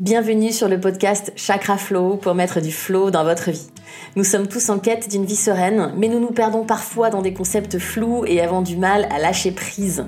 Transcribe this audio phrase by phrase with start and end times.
[0.00, 3.66] Bienvenue sur le podcast Chakra Flow pour mettre du flow dans votre vie.
[4.14, 7.34] Nous sommes tous en quête d'une vie sereine, mais nous nous perdons parfois dans des
[7.34, 10.06] concepts flous et avons du mal à lâcher prise.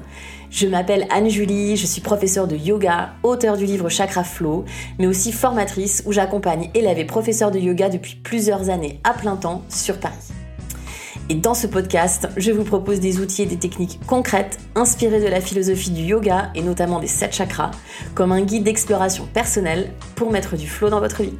[0.48, 4.64] Je m'appelle Anne-Julie, je suis professeure de yoga, auteure du livre Chakra Flow,
[5.00, 9.34] mais aussi formatrice où j'accompagne élèves et professeurs de yoga depuis plusieurs années à plein
[9.34, 10.14] temps sur Paris.
[11.30, 15.28] Et dans ce podcast, je vous propose des outils et des techniques concrètes inspirées de
[15.28, 17.70] la philosophie du yoga et notamment des sept chakras,
[18.16, 21.38] comme un guide d'exploration personnelle pour mettre du flow dans votre vie.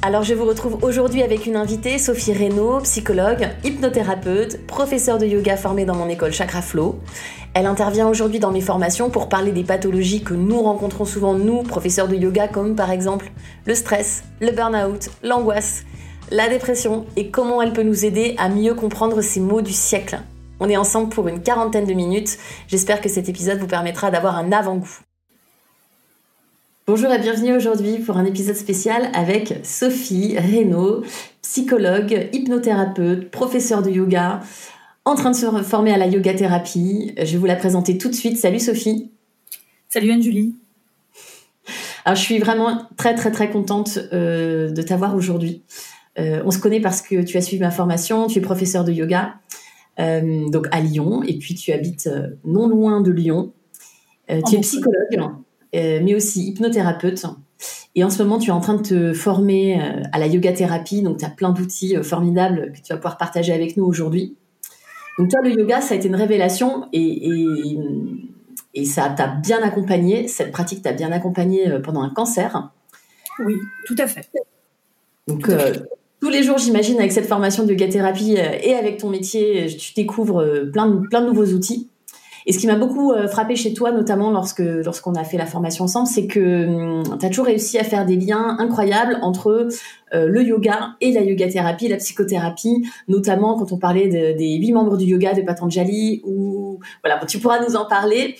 [0.00, 5.58] Alors je vous retrouve aujourd'hui avec une invitée, Sophie Reynaud, psychologue, hypnothérapeute, professeure de yoga
[5.58, 7.00] formée dans mon école Chakra Flow.
[7.52, 11.62] Elle intervient aujourd'hui dans mes formations pour parler des pathologies que nous rencontrons souvent, nous,
[11.62, 13.30] professeurs de yoga, comme par exemple
[13.66, 15.84] le stress, le burn-out, l'angoisse,
[16.30, 20.18] la dépression et comment elle peut nous aider à mieux comprendre ces mots du siècle.
[20.60, 22.38] On est ensemble pour une quarantaine de minutes.
[22.66, 24.98] J'espère que cet épisode vous permettra d'avoir un avant-goût.
[26.86, 31.02] Bonjour et bienvenue aujourd'hui pour un épisode spécial avec Sophie Reynaud,
[31.42, 34.40] psychologue, hypnothérapeute, professeure de yoga,
[35.04, 37.12] en train de se former à la yoga thérapie.
[37.18, 38.38] Je vais vous la présenter tout de suite.
[38.38, 39.10] Salut Sophie.
[39.88, 40.56] Salut Anne-Julie.
[42.04, 45.62] Alors je suis vraiment très très très contente euh, de t'avoir aujourd'hui.
[46.18, 48.92] Euh, on se connaît parce que tu as suivi ma formation, tu es professeur de
[48.92, 49.34] yoga,
[50.00, 53.52] euh, donc à Lyon, et puis tu habites euh, non loin de Lyon.
[54.28, 55.32] tu es psychologue,
[55.72, 57.24] mais aussi hypnothérapeute.
[57.94, 59.80] Et en ce moment, tu es en train de te former
[60.12, 63.52] à la yoga thérapie, donc tu as plein d'outils formidables que tu vas pouvoir partager
[63.52, 64.36] avec nous aujourd'hui.
[65.18, 67.76] Donc toi, le yoga, ça a été une révélation et,
[68.74, 72.70] et ça t'a bien accompagné, cette pratique t'a bien accompagné pendant un cancer.
[73.40, 74.30] Oui, tout à fait.
[75.26, 75.50] Donc,
[76.20, 79.64] tous les jours, j'imagine, avec cette formation de yoga thérapie euh, et avec ton métier,
[79.64, 81.88] euh, tu découvres euh, plein de, plein de nouveaux outils.
[82.46, 85.84] Et ce qui m'a beaucoup frappé chez toi, notamment lorsque lorsqu'on a fait la formation
[85.84, 89.68] ensemble, c'est que hum, tu as toujours réussi à faire des liens incroyables entre
[90.14, 94.96] le yoga et la yoga thérapie, la psychothérapie, notamment quand on parlait des huit membres
[94.96, 98.36] du yoga de Patanjali, ou voilà, tu pourras nous en parler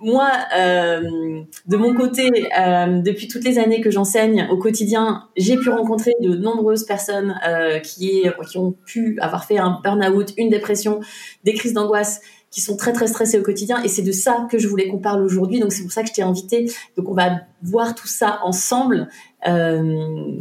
[0.00, 5.56] moi, euh, de mon côté, euh, depuis toutes les années que j'enseigne au quotidien, j'ai
[5.56, 10.48] pu rencontrer de nombreuses personnes euh, qui, qui ont pu avoir fait un burn-out, une
[10.48, 11.00] dépression,
[11.44, 13.82] des crises d'angoisse, qui sont très très stressées au quotidien.
[13.82, 15.60] Et c'est de ça que je voulais qu'on parle aujourd'hui.
[15.60, 16.70] Donc c'est pour ça que je t'ai invité.
[16.96, 19.08] Donc on va voir tout ça ensemble.
[19.46, 20.40] Euh,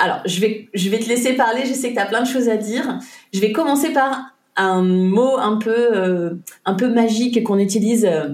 [0.00, 1.66] alors, je vais, je vais te laisser parler.
[1.66, 2.98] Je sais que tu as plein de choses à dire.
[3.32, 8.28] Je vais commencer par un mot un peu, euh, un peu magique qu'on utilise euh,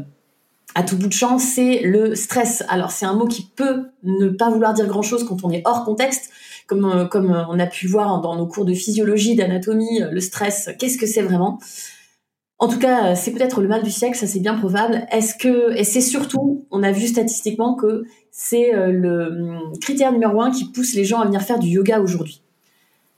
[0.75, 2.65] à tout bout de champ, c'est le stress.
[2.69, 5.85] Alors c'est un mot qui peut ne pas vouloir dire grand-chose quand on est hors
[5.85, 6.31] contexte,
[6.67, 10.71] comme, euh, comme on a pu voir dans nos cours de physiologie, d'anatomie, le stress,
[10.79, 11.59] qu'est-ce que c'est vraiment?
[12.61, 15.07] En tout cas, c'est peut-être le mal du siècle, ça c'est bien probable.
[15.13, 18.03] Est-ce que, et c'est surtout, on a vu statistiquement que
[18.33, 22.43] c'est le critère numéro un qui pousse les gens à venir faire du yoga aujourd'hui.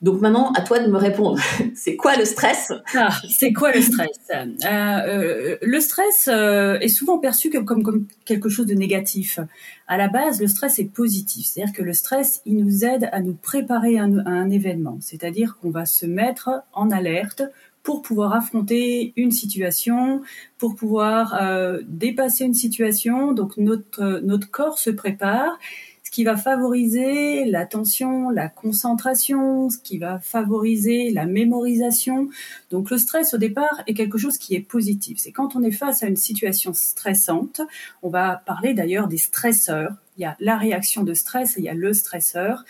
[0.02, 1.38] Donc maintenant, à toi de me répondre.
[1.74, 2.72] c'est quoi le stress?
[2.94, 4.08] Ah, C'est quoi le stress?
[4.30, 9.40] Euh, euh, Le stress euh, est souvent perçu comme, comme, quelque chose de négatif.
[9.88, 11.46] À la base, le stress est positif.
[11.46, 14.98] C'est-à-dire que le stress, il nous aide à nous préparer à un, événement.
[15.00, 17.42] C'est-à-dire qu'on va se mettre en alerte
[17.82, 20.22] pour pouvoir affronter une situation,
[20.58, 21.40] pour pouvoir
[21.86, 23.32] dépasser une situation.
[23.32, 25.58] Donc notre, notre corps se prépare
[26.10, 32.28] ce qui va favoriser l'attention, la concentration, ce qui va favoriser la mémorisation.
[32.72, 35.18] Donc le stress au départ est quelque chose qui est positif.
[35.20, 37.60] C'est quand on est face à une situation stressante,
[38.02, 39.94] on va parler d'ailleurs des stresseurs.
[40.18, 42.64] Il y a la réaction de stress et il y a le stresseur.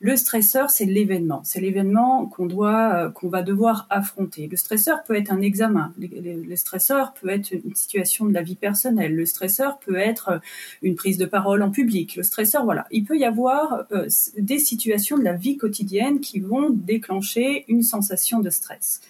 [0.00, 1.40] Le stresseur, c'est l'événement.
[1.44, 4.46] C'est l'événement qu'on doit, euh, qu'on va devoir affronter.
[4.46, 5.92] Le stresseur peut être un examen.
[5.98, 9.14] Le stresseur peut être une situation de la vie personnelle.
[9.14, 10.38] Le stresseur peut être euh,
[10.82, 12.16] une prise de parole en public.
[12.16, 12.86] Le stresseur, voilà.
[12.90, 14.06] Il peut y avoir euh,
[14.36, 19.00] des situations de la vie quotidienne qui vont déclencher une sensation de stress.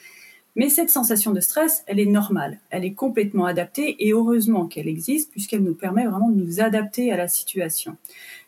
[0.54, 4.88] Mais cette sensation de stress, elle est normale, elle est complètement adaptée et heureusement qu'elle
[4.88, 7.98] existe puisqu'elle nous permet vraiment de nous adapter à la situation.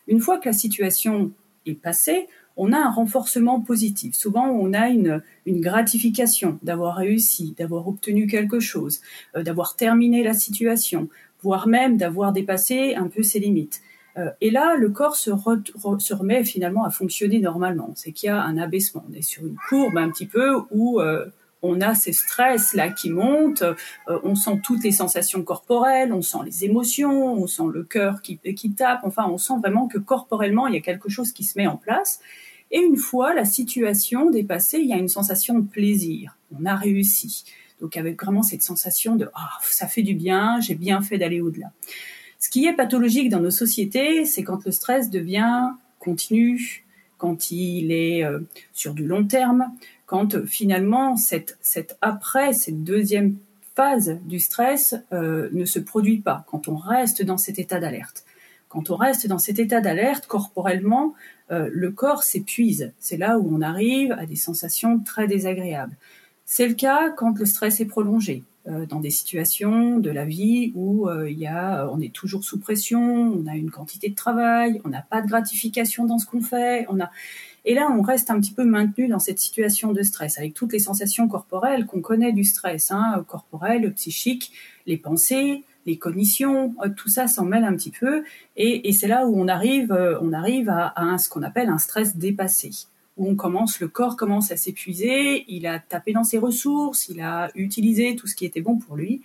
[0.07, 1.31] Une fois que la situation
[1.75, 2.27] passé,
[2.59, 4.13] on a un renforcement positif.
[4.15, 8.99] Souvent, on a une, gratification d'avoir réussi, d'avoir obtenu quelque chose,
[9.35, 11.07] euh, d'avoir terminé la situation,
[11.41, 13.81] voire même d'avoir dépassé un peu ses limites.
[14.17, 17.93] Euh, et là, le corps se, remet finalement à fonctionner normalement.
[17.95, 19.03] C'est qu'il y a un abaissement.
[19.09, 21.25] On est sur une courbe un petit peu où euh,
[21.61, 23.63] on a ces stress là qui montent,
[24.07, 28.37] on sent toutes les sensations corporelles, on sent les émotions, on sent le cœur qui,
[28.37, 31.57] qui tape, enfin on sent vraiment que corporellement il y a quelque chose qui se
[31.57, 32.21] met en place.
[32.71, 36.75] Et une fois la situation dépassée, il y a une sensation de plaisir, on a
[36.75, 37.43] réussi.
[37.81, 41.41] Donc avec vraiment cette sensation de ah ça fait du bien, j'ai bien fait d'aller
[41.41, 41.71] au-delà.
[42.39, 46.85] Ce qui est pathologique dans nos sociétés, c'est quand le stress devient continu,
[47.17, 48.39] quand il est euh,
[48.73, 49.71] sur du long terme,
[50.05, 53.35] quand euh, finalement cette, cette après, cette deuxième
[53.75, 58.23] phase du stress euh, ne se produit pas, quand on reste dans cet état d'alerte.
[58.69, 61.13] Quand on reste dans cet état d'alerte, corporellement,
[61.49, 62.91] le corps s'épuise.
[62.99, 65.95] C'est là où on arrive à des sensations très désagréables.
[66.45, 68.43] C'est le cas quand le stress est prolongé.
[68.67, 72.13] Euh, dans des situations de la vie où euh, il y a, euh, on est
[72.13, 76.19] toujours sous pression, on a une quantité de travail, on n'a pas de gratification dans
[76.19, 77.09] ce qu'on fait, on a
[77.65, 80.73] et là, on reste un petit peu maintenu dans cette situation de stress, avec toutes
[80.73, 84.51] les sensations corporelles qu'on connaît du stress, hein, corporel, psychique,
[84.87, 88.23] les pensées, les cognitions, tout ça s'en mêle un petit peu,
[88.57, 89.91] et, c'est là où on arrive,
[90.21, 92.71] on arrive à, ce qu'on appelle un stress dépassé
[93.17, 97.19] où on commence, le corps commence à s'épuiser, il a tapé dans ses ressources, il
[97.19, 99.21] a utilisé tout ce qui était bon pour lui,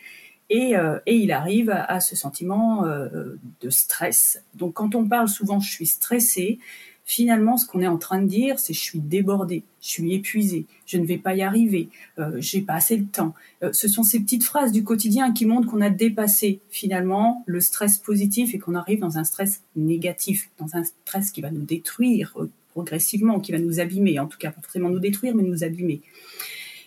[0.51, 4.43] et, euh, il arrive à, ce sentiment euh, de stress.
[4.55, 6.59] Donc quand on parle souvent je suis stressé,
[7.05, 10.67] finalement ce qu'on est en train de dire c'est je suis débordé, je suis épuisé,
[10.87, 13.35] je ne vais pas y arriver, euh, j'ai pas assez le temps.
[13.62, 17.61] Euh, ce sont ces petites phrases du quotidien qui montrent qu'on a dépassé finalement le
[17.61, 21.62] stress positif et qu'on arrive dans un stress négatif, dans un stress qui va nous
[21.62, 22.35] détruire
[22.71, 26.03] progressivement, qui va nous abîmer, en tout cas pas forcément nous détruire, mais nous abîmer.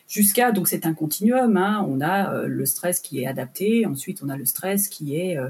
[0.07, 1.85] Jusqu'à, donc c'est un continuum, hein.
[1.89, 5.37] on a euh, le stress qui est adapté, ensuite on a le stress qui est,
[5.37, 5.49] euh, euh,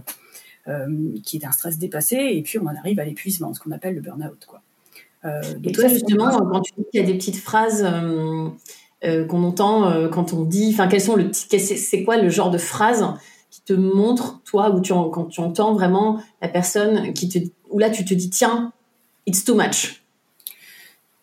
[1.23, 4.01] qui est un stress dépassé, et puis on arrive à l'épuisement, ce qu'on appelle le
[4.01, 4.45] burn-out.
[4.45, 4.61] Quoi.
[5.63, 7.85] et toi justement, quand tu dis qu'il y a des petites phrases
[9.01, 13.05] qu'on entend quand on dit, enfin quels sont le, c'est quoi le genre de phrase
[13.49, 17.39] qui te montre, toi, où tu, quand tu entends vraiment la personne qui te,
[17.69, 18.73] où là tu te dis, tiens,
[19.25, 20.03] it's too much?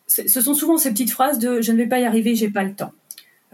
[0.06, 2.62] Ce sont souvent ces petites phrases de je ne vais pas y arriver, j'ai pas
[2.62, 2.93] le temps.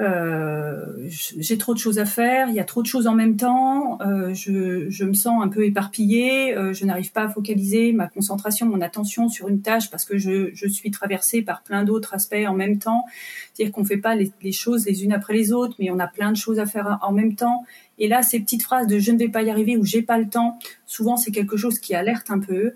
[0.01, 3.37] Euh, j'ai trop de choses à faire, il y a trop de choses en même
[3.37, 7.93] temps, euh, je, je, me sens un peu éparpillée, euh, je n'arrive pas à focaliser
[7.93, 11.85] ma concentration, mon attention sur une tâche parce que je, je suis traversée par plein
[11.85, 13.05] d'autres aspects en même temps.
[13.53, 16.07] C'est-à-dire qu'on fait pas les, les, choses les unes après les autres, mais on a
[16.07, 17.67] plein de choses à faire en même temps.
[17.99, 20.17] Et là, ces petites phrases de je ne vais pas y arriver ou j'ai pas
[20.17, 22.73] le temps, souvent c'est quelque chose qui alerte un peu.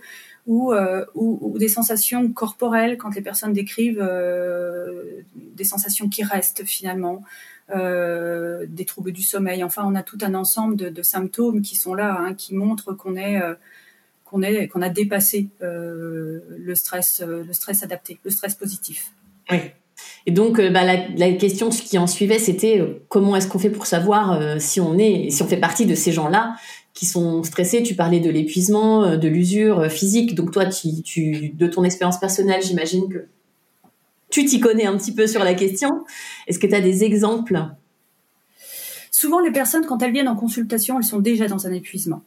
[0.47, 7.23] Euh, ou, des sensations corporelles quand les personnes décrivent euh, des sensations qui restent finalement,
[7.75, 9.65] euh, des troubles du sommeil.
[9.65, 13.17] Enfin, on a tout un ensemble de, symptômes qui sont là, hein, qui montrent qu'on
[13.17, 13.41] est
[14.25, 19.13] qu'on est qu'on a dépassé le stress, le stress adapté, le stress positif.
[19.51, 19.59] Oui.
[20.27, 23.87] Et donc, bah, la, la, question qui en suivait, c'était comment est-ce qu'on fait pour
[23.87, 26.57] savoir si on est, si on fait partie de ces gens-là
[26.95, 27.83] qui sont stressés.
[27.83, 30.35] Tu parlais de l'épuisement, euh, de l'usure euh, physique.
[30.35, 33.27] Donc toi, tu, de ton expérience personnelle, j'imagine que
[34.31, 36.05] tu t'y connais un petit peu sur la question.
[36.47, 37.61] Est-ce que tu as des exemples?
[39.11, 42.23] Souvent, les personnes, quand elles viennent en consultation, elles sont déjà dans un épuisement.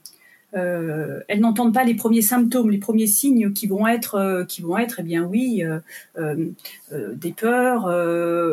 [0.55, 4.61] Euh, elles n'entendent pas les premiers symptômes, les premiers signes qui vont être, euh, qui
[4.61, 5.79] vont être, eh bien oui, euh,
[6.17, 7.85] euh, des peurs.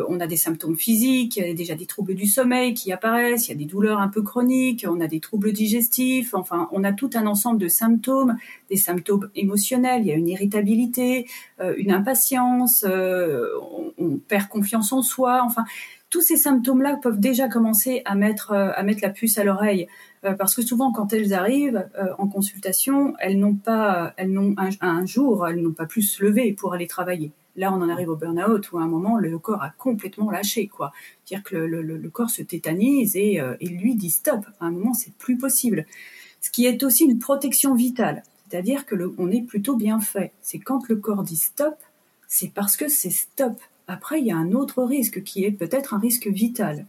[0.09, 3.47] on a des symptômes physiques, il y a déjà des troubles du sommeil qui apparaissent,
[3.47, 6.33] il y a des douleurs un peu chroniques, on a des troubles digestifs.
[6.33, 8.37] Enfin, on a tout un ensemble de symptômes,
[8.69, 10.01] des symptômes émotionnels.
[10.01, 11.27] Il y a une irritabilité,
[11.77, 15.41] une impatience, on, perd confiance en soi.
[15.45, 15.65] Enfin,
[16.15, 19.89] tous ces symptômes-là peuvent déjà commencer à mettre à mettre la puce à l'oreille.
[20.25, 24.55] Euh, parce que souvent quand elles arrivent euh, en consultation, elles n'ont pas, elles n'ont
[24.57, 27.33] un, jour, elles n'ont pas plus se lever pour aller travailler.
[27.57, 30.67] Là, on en arrive au burn-out où à un moment le corps a complètement lâché,
[30.67, 30.93] quoi.
[31.25, 34.45] C'est-à-dire que le, corps se tétanise et, euh, et lui dit stop.
[34.61, 35.85] À un moment, c'est plus possible.
[36.39, 40.31] Ce qui est aussi une protection vitale, c'est-à-dire que le, on est plutôt bien fait.
[40.41, 41.75] C'est quand le corps dit stop,
[42.27, 43.59] c'est parce que c'est stop.
[43.87, 46.85] Après, il y a un autre risque qui est peut-être un risque vital.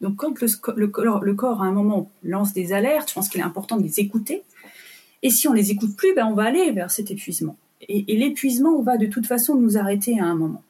[0.00, 3.76] Donc quand le, corps à un moment lance des alertes, je pense qu'il est important
[3.76, 4.42] de les écouter.
[5.22, 7.56] Et si on les écoute plus, ben on va aller vers cet épuisement.
[7.88, 10.62] Et, l'épuisement, va de toute façon nous arrêter à un moment.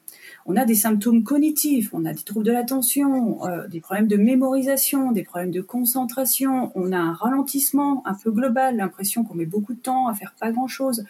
[0.45, 4.17] On a des symptômes cognitifs, on a des troubles de l'attention, euh, des problèmes de
[4.17, 9.45] mémorisation, des problèmes de concentration, on a un ralentissement un peu global, l'impression qu'on met
[9.45, 11.05] beaucoup de temps à faire pas grand-chose.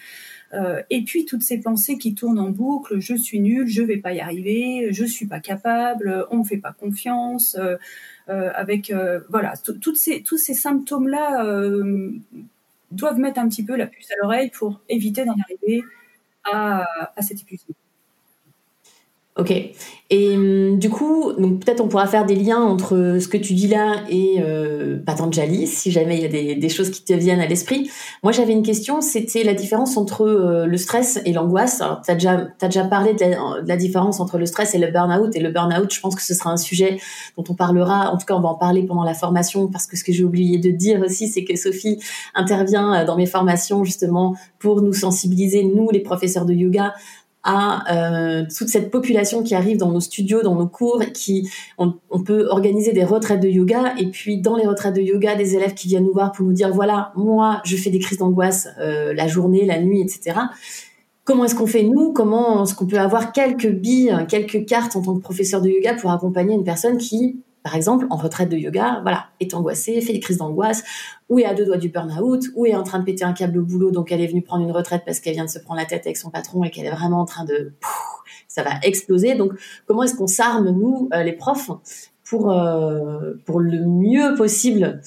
[0.54, 3.98] Euh, et puis toutes ces pensées qui tournent en boucle, je suis nul, je vais
[3.98, 7.58] pas y arriver, je suis pas capable, on me fait pas confiance,
[8.30, 8.94] euh, avec
[9.30, 12.12] voilà, toutes ces tous ces symptômes là euh,
[12.92, 15.84] doivent mettre un petit peu la puce à l'oreille pour éviter d'en arriver
[16.52, 16.86] à,
[17.16, 17.76] à cet épuisement.
[19.42, 19.52] Ok.
[20.14, 23.54] Et hum, du coup, donc peut-être on pourra faire des liens entre ce que tu
[23.54, 27.40] dis là et euh, Patanjali, si jamais il y a des, choses qui te viennent
[27.40, 27.90] à l'esprit.
[28.22, 31.82] Moi, j'avais une question, c'était la différence entre euh, le stress et l'angoisse.
[32.06, 35.36] Tu as déjà, as déjà parlé de la, différence entre le stress et le burn-out.
[35.36, 37.00] Et le burn-out, je pense que ce sera un sujet
[37.36, 39.98] dont on parlera, en tout cas, on va en parler pendant la formation, parce que
[39.98, 42.00] ce que j'ai oublié de dire aussi, c'est que Sophie
[42.36, 46.94] intervient euh, dans mes formations justement pour nous sensibiliser, nous, les professeurs de yoga,
[47.44, 51.94] à euh, toute cette population qui arrive dans nos studios, dans nos cours, qui on,
[52.24, 55.74] peut organiser des retraites de yoga et puis dans les retraites de yoga, des élèves
[55.74, 59.14] qui viennent nous voir pour nous dire voilà moi je fais des crises d'angoisse euh,
[59.14, 60.40] la journée, la nuit, etc.
[61.24, 62.14] Comment est-ce qu'on fait nous?
[62.14, 65.94] Comment est-ce qu'on peut avoir quelques billes, quelques cartes en tant que professeur de yoga
[65.96, 70.14] pour accompagner une personne qui par exemple, en retraite de yoga, voilà, est angoissée, fait
[70.14, 70.84] des crises d'angoisse,
[71.30, 73.60] ou est à deux doigts du burn-out, ou est en train de péter un câble
[73.60, 75.80] au boulot, donc elle est venue prendre une retraite parce qu'elle vient de se prendre
[75.80, 77.74] la tête avec son patron et qu'elle est vraiment en train de,
[78.48, 79.36] ça va exploser.
[79.36, 79.54] Donc,
[79.86, 81.72] comment est-ce qu'on s'arme nous, euh, les profs,
[82.26, 85.02] pour euh, pour le mieux possible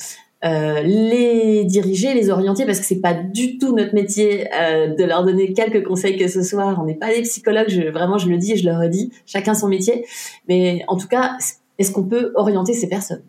[0.45, 5.25] euh, les diriger, les orienter, parce que c'est pas du tout notre métier de leur
[5.25, 6.77] donner quelques conseils que ce soit.
[6.79, 9.69] On n'est pas des psychologues, vraiment, je le dis et je le redis, chacun son
[9.69, 10.05] métier.
[10.47, 11.39] Mais en tout cas,
[11.79, 13.23] est-ce qu'on peut orienter ces personnes?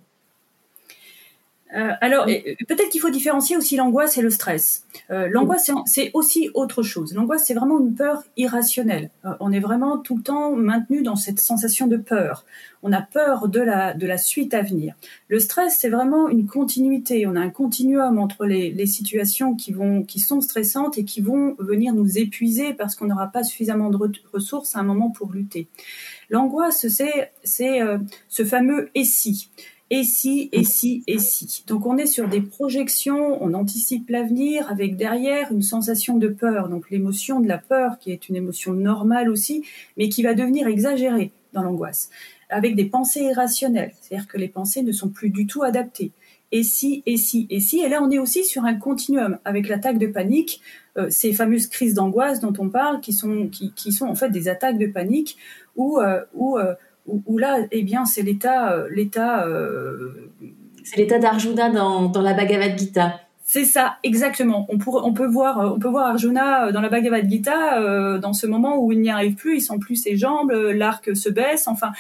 [1.75, 4.85] Euh, alors, peut-être qu'il faut différencier aussi l'angoisse et le stress.
[5.11, 7.13] Euh, l'angoisse, c'est aussi autre chose.
[7.13, 9.09] L'angoisse, c'est vraiment une peur irrationnelle.
[9.25, 12.45] Euh, on est vraiment tout le temps maintenu dans cette sensation de peur.
[12.81, 14.95] On a peur de la, de la suite à venir.
[15.27, 17.27] Le stress, c'est vraiment une continuité.
[17.27, 21.19] On a un continuum entre les, les situations qui, vont, qui sont stressantes et qui
[21.19, 23.97] vont venir nous épuiser parce qu'on n'aura pas suffisamment de
[24.31, 25.67] ressources à un moment pour lutter.
[26.29, 29.49] L'angoisse, c'est ce fameux et si
[29.91, 31.63] et si, et si, et si.
[31.67, 36.69] Donc on est sur des projections, on anticipe l'avenir avec derrière une sensation de peur.
[36.69, 39.63] Donc l'émotion de la peur qui est une émotion normale aussi,
[39.97, 42.09] mais qui va devenir exagérée dans l'angoisse,
[42.49, 43.93] avec des pensées irrationnelles.
[44.01, 46.11] C'est-à-dire que les pensées ne sont plus du tout adaptées.
[46.51, 47.79] Et si, et si, et si.
[47.79, 50.61] Et là on est aussi sur un continuum avec l'attaque de panique,
[50.97, 54.47] euh, ces fameuses crises d'angoisse dont on parle, qui sont, qui, sont en fait des
[54.47, 55.37] attaques de panique
[55.75, 56.75] où, euh, où euh,
[57.07, 59.45] où, là, eh bien, c'est l'état, euh, l'état.
[59.45, 60.31] Euh,
[60.83, 63.19] c'est l'état d'Arjuna dans, dans la Bhagavad Gita.
[63.47, 64.65] C'est ça, exactement.
[64.69, 68.47] On, on peut voir, on peut voir Arjuna dans la Bhagavad Gita euh, dans ce
[68.47, 71.91] moment où il n'y arrive plus, il sent plus ses jambes, l'arc se baisse, enfin,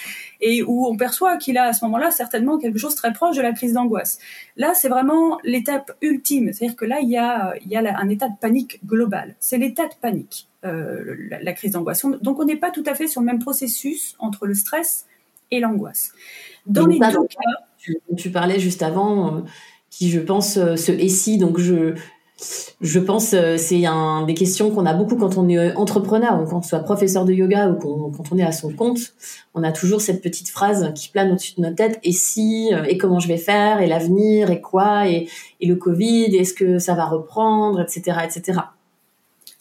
[0.41, 3.43] et où on perçoit qu'il a à ce moment-là certainement quelque chose très proche de
[3.43, 4.17] la crise d'angoisse.
[4.57, 8.09] Là, c'est vraiment l'étape ultime, c'est-à-dire que là, il y a, il y a un
[8.09, 9.35] état de panique global.
[9.39, 10.47] C'est l'état de panique.
[10.65, 12.03] Euh, la, crise d'angoisse.
[12.23, 15.05] Donc on n'est pas tout à fait sur le même processus entre le stress
[15.51, 16.11] et l'angoisse.
[16.65, 19.41] Dans les deux cas, tu, parlais juste avant, euh,
[19.97, 21.93] qui je pense euh, ce et si, donc je
[22.81, 26.57] je pense c'est un des questions qu'on a beaucoup quand on est entrepreneur ou quand
[26.57, 29.13] on soit professeur de yoga ou quand on est à son compte.
[29.53, 32.97] On a toujours cette petite phrase qui plane au-dessus de notre tête et si et
[32.97, 33.79] comment je vais faire?
[33.79, 34.51] Et l'avenir?
[34.51, 35.07] Et quoi?
[35.07, 35.29] Et,
[35.61, 36.35] et le Covid?
[36.35, 37.79] Est-ce que ça va reprendre?
[37.79, 38.59] Etc etc.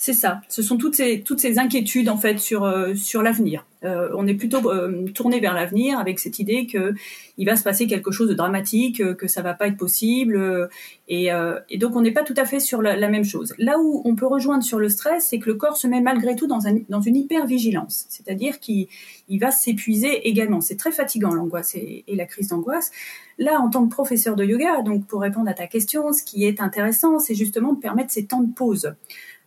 [0.04, 0.42] C'est ça.
[0.50, 3.64] Ce sont toutes ces toutes ces inquiétudes en fait sur euh, sur l'avenir.
[3.84, 6.94] Euh, on est plutôt euh, tourné vers l'avenir avec cette idée que
[7.36, 10.68] il va se passer quelque chose de dramatique, que ça va pas être possible,
[11.08, 11.30] et,
[11.78, 13.54] donc on n'est pas tout à fait sur la, même chose.
[13.58, 16.36] Là où on peut rejoindre sur le stress, c'est que le corps se met malgré
[16.36, 18.86] tout dans un dans une hypervigilance, c'est-à-dire qu'il
[19.28, 20.60] il va s'épuiser également.
[20.60, 22.92] C'est très fatigant l'angoisse et, et la crise d'angoisse.
[23.38, 26.44] Là, en tant que professeur de yoga, donc pour répondre à ta question, ce qui
[26.44, 28.94] est intéressant, c'est justement de permettre ces temps de pause.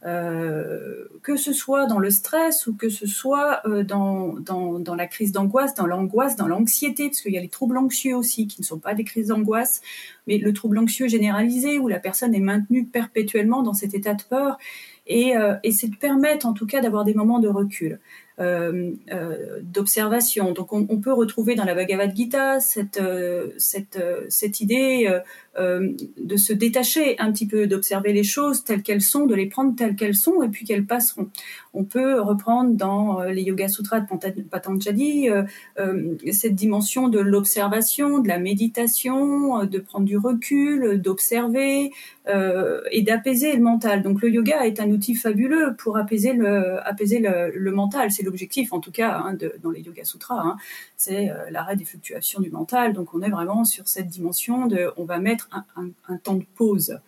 [0.06, 5.08] Euh, que ce soit dans le stress ou que ce soit euh, dans, dans, la
[5.08, 8.62] crise d'angoisse, dans l'angoisse, dans l'anxiété, parce qu'il y a les troubles anxieux aussi qui
[8.62, 9.82] ne sont pas des crises d'angoisse,
[10.28, 14.22] mais le trouble anxieux généralisé où la personne est maintenue perpétuellement dans cet état de
[14.22, 14.60] peur.
[15.08, 18.00] Et, euh, et c'est de permettre en tout cas d'avoir des moments de recul.
[18.40, 20.52] Euh, euh, d'observation.
[20.52, 25.12] Donc on, peut retrouver dans la Bhagavad Gita cette, euh, cette, cette idée
[25.58, 29.76] de se détacher un petit peu, d'observer les choses telles qu'elles sont, de les prendre
[29.76, 31.32] telles qu'elles sont et puis qu'elles passeront.
[31.80, 35.30] On peut reprendre dans les Yoga Sutras de Patanjali
[36.32, 41.92] cette dimension de l'observation, de la méditation, de prendre du recul, d'observer
[42.28, 44.02] et d'apaiser le mental.
[44.02, 48.12] Donc le yoga est un outil fabuleux pour apaiser le, mental.
[48.12, 50.58] C'est l'objectif, en tout cas, hein, dans les Yoga Sutras, hein,
[50.96, 52.94] c'est euh, l'arrêt des fluctuations du mental.
[52.94, 57.00] Donc, on est vraiment sur cette dimension de, on va mettre un, temps de pause.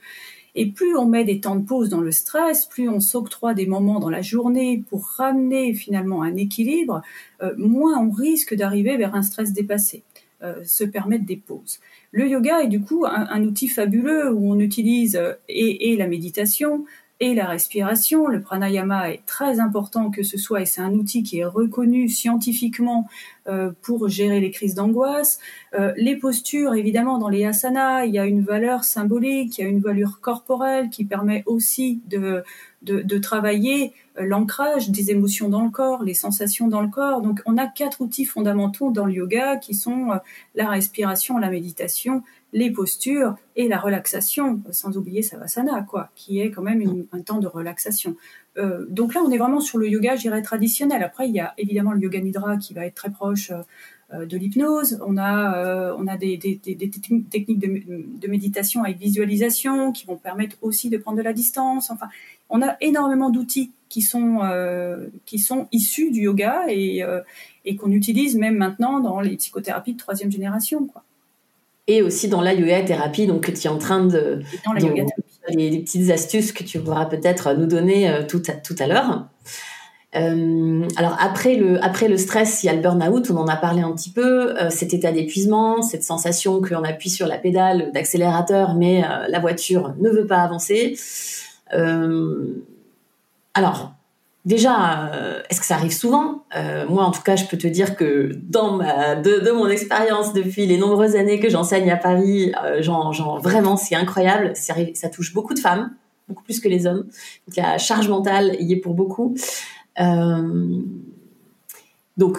[0.56, 3.66] Et plus on met des temps de pause dans le stress, plus on s'octroie des
[3.66, 7.02] moments dans la journée pour ramener finalement un équilibre,
[7.42, 10.04] euh, moins on risque d'arriver vers un stress dépassé.
[10.42, 11.82] Euh, se permettre des pauses.
[12.14, 16.86] Le yoga est du coup un, outil fabuleux où on utilise et, et la méditation,
[17.20, 18.28] et la respiration.
[18.28, 22.08] Le pranayama est très important que ce soit, et c'est un outil qui est reconnu
[22.08, 23.08] scientifiquement
[23.48, 25.40] euh, pour gérer les crises d'angoisse.
[25.74, 29.64] Euh, les postures, évidemment, dans les asanas, il y a une valeur symbolique, il y
[29.66, 32.44] a une valeur corporelle qui permet aussi de,
[32.84, 37.22] de, de travailler euh, l'ancrage des émotions dans le corps, les sensations dans le corps.
[37.22, 40.10] Donc, on a quatre outils fondamentaux dans le yoga qui sont
[40.56, 42.24] la respiration, la méditation,
[42.54, 47.40] les postures et la relaxation, sans oublier savasana, quoi, qui est quand même un temps
[47.40, 48.16] de relaxation.
[48.58, 51.04] Euh, donc là, on est vraiment sur le yoga, je dirais, traditionnel.
[51.04, 53.52] Après, il y a évidemment le yoga nidra qui va être très proche
[54.14, 55.00] euh, de l'hypnose.
[55.06, 60.06] On a, euh, on a des, des, des, techniques de, de, méditation avec visualisation qui
[60.06, 61.92] vont permettre aussi de prendre de la distance.
[61.92, 62.08] Enfin,
[62.50, 64.40] on a énormément d'outils qui sont
[65.26, 67.04] qui sont issus du yoga et,
[67.66, 71.04] et qu'on utilise même maintenant dans les psychothérapies de troisième génération, quoi
[71.90, 75.06] et aussi dans la yoga thérapie, donc tu es en train de, dans la yoga
[75.50, 79.26] les, petites astuces que tu pourras peut-être nous donner euh, tout à, tout à l'heure.
[80.16, 83.56] Euh, alors après le, après le stress, il y a le burn-out, on en a
[83.56, 87.92] parlé un petit peu, euh, cet état d'épuisement, cette sensation qu'on appuie sur la pédale
[87.92, 90.96] d'accélérateur, mais la voiture ne veut pas avancer.
[93.56, 93.94] alors,
[94.46, 96.46] Déjà, euh, est-ce que ça arrive souvent?
[96.56, 100.32] Euh, Moi, en tout cas, je peux te dire que dans ma, de, mon expérience
[100.34, 104.54] depuis les nombreuses années que j'enseigne à Paris, euh, genre, genre, vraiment, c'est incroyable.
[104.56, 105.94] Ça touche beaucoup de femmes,
[106.30, 107.06] beaucoup plus que les hommes.
[107.48, 109.36] Donc, la charge mentale y est pour beaucoup.
[112.18, 112.38] donc,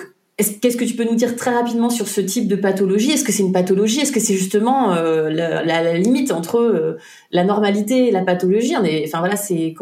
[0.60, 3.10] Qu'est-ce que tu peux nous dire très rapidement sur ce type de pathologie?
[3.10, 4.00] Est-ce que c'est une pathologie?
[4.00, 6.98] Est-ce que c'est justement euh, la, limite entre euh,
[7.30, 8.74] la normalité et la pathologie?
[8.78, 9.74] On est, enfin voilà, c'est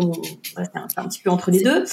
[0.57, 1.85] un, petit peu entre les deux.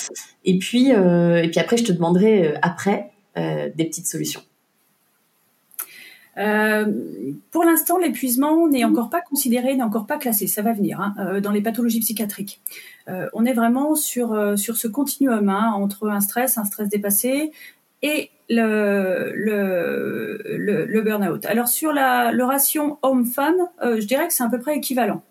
[0.45, 4.41] Et puis, euh, et puis après, je te demanderai après des petites solutions.
[6.35, 10.47] pour l'instant, l'épuisement n'est encore pas considéré, n'est encore pas classé.
[10.47, 12.61] Ça va venir hein, dans les pathologies psychiatriques.
[13.33, 17.51] on est vraiment sur sur ce continuum hein, entre un stress, un stress dépassé,
[18.01, 21.45] et le, le, le, burn-out.
[21.45, 25.23] Alors sur la, le ration homme-femme, euh, je dirais que c'est à peu près équivalent.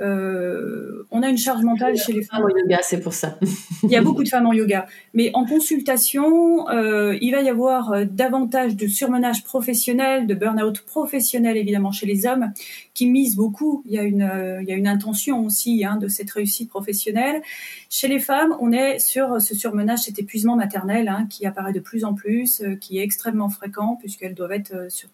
[0.00, 2.42] Euh, on a une charge mentale chez les femmes.
[2.44, 3.38] en yoga, c'est pour ça.
[3.82, 4.86] il y a beaucoup de femmes en yoga.
[5.14, 10.80] Mais en consultation, euh, il va y avoir euh, davantage de surmenage professionnel, de burn-out
[10.80, 12.52] professionnel, évidemment, chez les hommes,
[12.94, 13.82] qui misent beaucoup.
[13.86, 16.70] Il y a une, euh, il y a une intention aussi hein, de cette réussite
[16.70, 17.42] professionnelle.
[17.90, 21.80] Chez les femmes, on est sur ce surmenage, cet épuisement maternel hein, qui apparaît de
[21.80, 25.10] plus en plus, qui est extrêmement fréquent, puisqu'elles doivent être sur,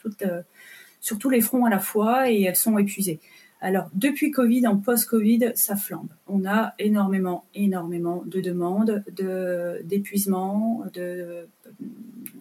[1.00, 3.18] sur tous les fronts à la fois et elles sont épuisées.
[3.61, 6.09] Alors, depuis Covid, en post-Covid, ça flambe.
[6.29, 11.47] On a énormément, énormément de demandes, de, d'épuisement, de,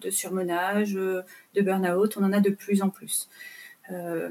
[0.00, 1.24] de surmenage, de
[1.60, 2.16] burn-out.
[2.16, 3.28] On en a de plus en plus.
[3.90, 4.30] Euh,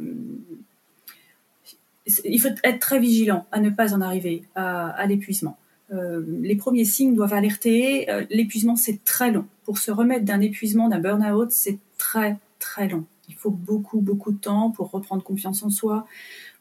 [2.25, 5.57] il faut être très vigilant à ne pas en arriver à, l'épuisement.
[5.93, 8.09] Euh, les premiers signes doivent alerter.
[8.09, 9.45] Euh, l'épuisement, c'est très long.
[9.65, 13.05] Pour se remettre d'un épuisement, d'un burn-out, c'est très, très long.
[13.29, 16.07] Il faut beaucoup, beaucoup de temps pour reprendre confiance en soi,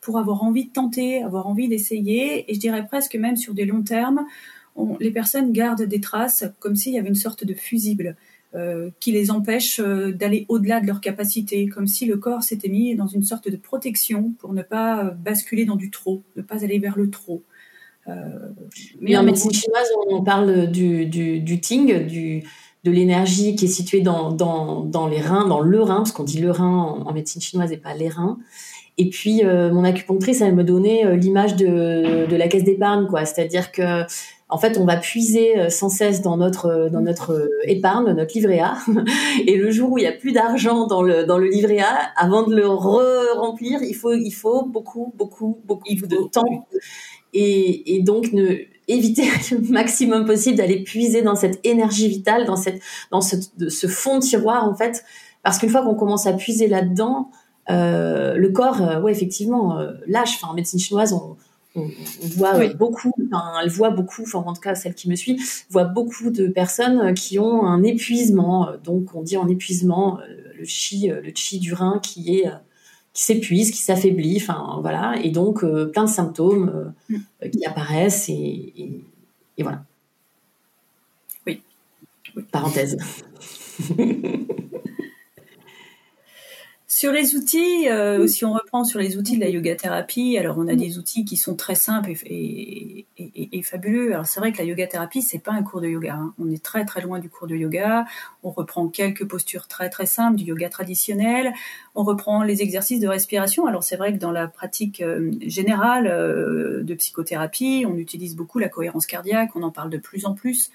[0.01, 2.51] pour avoir envie de tenter, avoir envie d'essayer.
[2.51, 4.27] Et je dirais presque même sur des longs termes,
[5.01, 8.17] les personnes gardent des traces comme s'il y avait une sorte de fusible
[8.55, 12.69] euh, qui les empêche euh, d'aller au-delà de leur capacité, comme si le corps s'était
[12.69, 16.43] mis dans une sorte de protection pour ne pas euh, basculer dans du trop, ne
[16.43, 17.43] pas aller vers le trop.
[19.01, 22.45] mais en médecine chinoise, on parle du, du, ting, du,
[22.85, 26.41] de l'énergie qui est située dans, dans, les reins, dans le rein, parce qu'on dit
[26.41, 28.39] le rein en, en médecine chinoise et pas les reins.
[28.99, 33.07] Et puis euh, mon acupunctrice, elle me donnait euh, l'image de, de la caisse d'épargne,
[33.07, 33.25] quoi.
[33.27, 34.05] C'est-à-dire que
[34.49, 38.61] en fait, on va puiser euh, sans cesse dans notre dans notre épargne, notre livret
[38.61, 38.79] A.
[39.47, 42.11] Et le jour où il y a plus d'argent dans le dans le livret A,
[42.17, 46.65] avant de le re-remplir, il faut il faut beaucoup beaucoup beaucoup de temps.
[47.35, 48.57] Et, et donc ne
[48.89, 52.81] éviter le maximum possible d'aller puiser dans cette énergie vitale, dans cette
[53.11, 53.37] dans ce,
[53.69, 55.05] ce fond de tiroir en fait,
[55.43, 57.31] parce qu'une fois qu'on commence à puiser là-dedans,
[57.69, 60.37] le corps, euh, ouais, effectivement, euh, lâche.
[60.37, 61.37] Enfin, en médecine chinoise, on,
[61.75, 61.91] on,
[62.37, 65.85] voit beaucoup, enfin, elle voit beaucoup, enfin, en tout cas, celle qui me suit, voit
[65.85, 68.69] beaucoup de personnes qui ont un épuisement.
[68.85, 70.19] Donc, on dit en épuisement
[70.59, 72.51] le chi, le chi du rein qui est
[73.13, 77.17] qui s'épuise, qui s'affaiblit, enfin voilà, et donc plein de symptômes mm.
[77.51, 79.03] qui apparaissent et,
[79.57, 79.85] et, voilà.
[81.47, 81.63] Oui.
[82.53, 82.99] Parenthèse.
[86.99, 90.57] Sur les outils, euh, si on reprend sur les outils de la yoga thérapie, alors
[90.57, 93.05] on a des outils qui sont très simples et,
[93.65, 94.15] fabuleux.
[94.15, 96.15] Alors c'est vrai que la yoga thérapie, c'est pas un cours de yoga.
[96.15, 96.33] Hein.
[96.39, 98.07] On est très très loin du cours de yoga.
[98.43, 101.53] On reprend quelques postures très très simples du yoga traditionnel.
[101.95, 103.67] On reprend les exercices de respiration.
[103.67, 108.59] Alors c'est vrai que dans la pratique euh, générale euh, de psychothérapie, on utilise beaucoup
[108.59, 109.51] la cohérence cardiaque.
[109.55, 110.71] On en parle de plus en plus.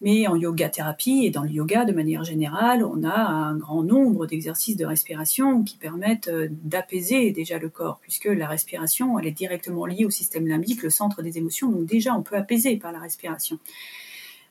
[0.00, 3.82] Mais en yoga thérapie et dans le yoga de manière générale, on a un grand
[3.82, 9.26] nombre d'exercices de respiration qui permettent euh, d'apaiser déjà le corps, puisque la respiration, elle
[9.26, 11.70] est directement liée au système limbique, le centre des émotions.
[11.70, 13.58] Donc déjà, on peut apaiser par la respiration.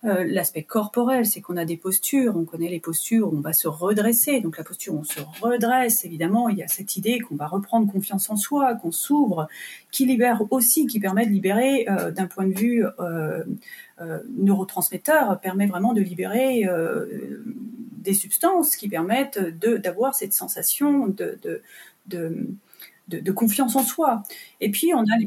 [0.03, 3.67] Euh, l'aspect corporel, c'est qu'on a des postures, on connaît les postures, on va se
[3.67, 4.41] redresser.
[4.41, 7.91] Donc la posture, on se redresse, évidemment, il y a cette idée qu'on va reprendre
[7.91, 9.47] confiance en soi, qu'on s'ouvre,
[9.91, 13.43] qui libère aussi, qui permet de libérer euh, d'un point de vue euh,
[14.29, 16.65] neurotransmetteur, permet vraiment de libérer
[18.07, 21.39] des substances qui permettent d'avoir cette sensation de,
[22.05, 22.47] de,
[23.07, 24.23] de, confiance en soi.
[24.61, 25.17] Et puis on a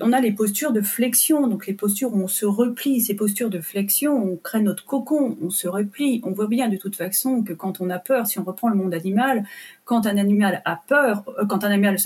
[0.00, 3.50] on a les postures de flexion, donc les postures où on se replie, ces postures
[3.50, 6.20] de flexion, on crée notre cocon, on se replie.
[6.24, 8.76] On voit bien de toute façon que quand on a peur, si on reprend le
[8.76, 9.44] monde animal,
[9.84, 11.96] quand un animal a peur, euh, quand un animal,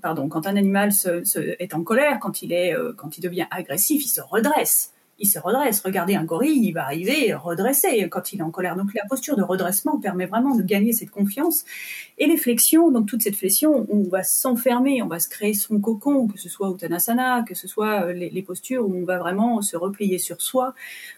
[0.00, 0.90] pardon, quand un animal
[1.58, 5.26] est en colère, quand il est, euh, quand il devient agressif, il se redresse il
[5.26, 5.80] se redresse.
[5.80, 8.76] Regardez un gorille, il va arriver redressé quand il est en colère.
[8.76, 11.64] Donc la posture de redressement permet vraiment de gagner cette confiance.
[12.18, 15.80] Et les flexions, donc toute cette flexion, on va s'enfermer, on va se créer son
[15.80, 19.62] cocon, que ce soit Uttanasana, que ce soit euh, les, postures où on va vraiment
[19.62, 20.74] se replier sur soi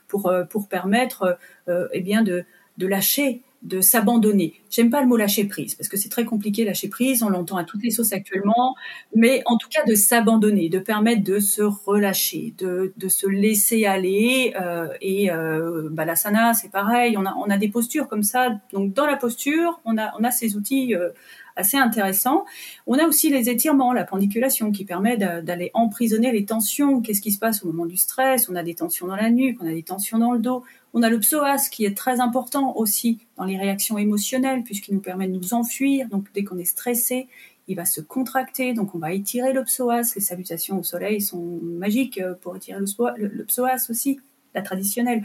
[0.06, 2.44] pour, euh, pour permettre euh, eh bien de,
[2.78, 4.55] de lâcher de s'abandonner.
[4.71, 7.57] J'aime pas le mot lâcher prise parce que c'est très compliqué lâcher prise, on l'entend
[7.57, 8.75] à toutes les sauces actuellement,
[9.14, 13.85] mais en tout cas de s'abandonner, de permettre de se relâcher, de, de se laisser
[13.85, 14.55] aller.
[14.61, 18.61] Euh, et euh, balasana, c'est pareil, on a, on a des postures comme ça.
[18.73, 21.11] Donc dans la posture, on a, on a ces outils euh,
[21.57, 22.44] assez intéressants.
[22.87, 27.01] On a aussi les étirements, la pendiculation qui permet d'aller emprisonner les tensions.
[27.01, 28.49] Qu'est-ce qui se passe au moment du stress?
[28.49, 30.64] On a des tensions dans la nuque, on a des tensions dans le dos.
[30.94, 35.01] On a le psoas qui est très important aussi dans les réactions émotionnelles puisqu'il nous
[35.01, 36.09] permet de nous enfuir.
[36.09, 37.29] Donc dès qu'on est stressé,
[37.68, 40.12] il va se contracter, donc on va étirer le psoas.
[40.14, 44.20] Les salutations au soleil sont magiques pour étirer le, psoas aussi,
[44.55, 45.22] la traditionnelle.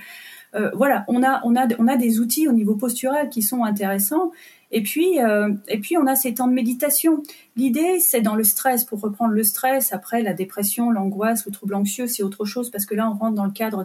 [0.56, 3.64] Euh, voilà, on a, on, a, on a des outils au niveau postural qui sont
[3.64, 4.32] intéressants.
[4.72, 7.24] Et puis, euh, et puis on a ces temps de méditation.
[7.56, 11.76] L'idée, c'est dans le stress, pour reprendre le stress, après la dépression, l'angoisse, le trouble
[11.76, 13.84] anxieux, c'est autre chose, parce que là, on rentre dans le cadre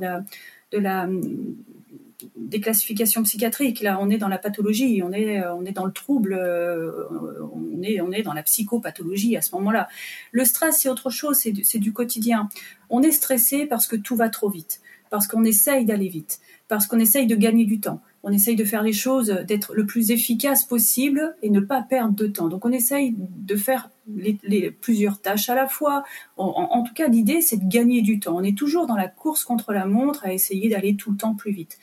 [0.73, 1.13] de la, la
[2.37, 3.81] des classifications psychiatriques.
[3.81, 7.05] Là, on est dans la pathologie, on est, on est dans le trouble, euh,
[7.53, 9.89] on est, on est dans la psychopathologie à ce moment-là.
[10.33, 12.49] Le stress, c'est autre chose, c'est du, du quotidien.
[12.91, 16.87] On est stressé parce que tout va trop vite, parce qu'on essaye d'aller vite, parce
[16.87, 18.01] qu'on essaye de gagner du temps.
[18.23, 22.15] On essaye de faire les choses, d'être le plus efficace possible et ne pas perdre
[22.15, 22.49] de temps.
[22.49, 23.91] Donc on essaye de faire
[24.81, 26.05] plusieurs tâches à la fois.
[26.37, 28.37] En, tout cas, l'idée, c'est de gagner du temps.
[28.37, 31.35] On est toujours dans la course contre la montre à essayer d'aller tout le temps
[31.35, 31.79] plus vite.